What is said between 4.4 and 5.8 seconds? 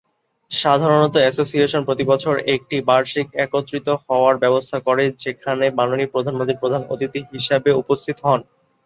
ব্যবস্থা করে যেখানে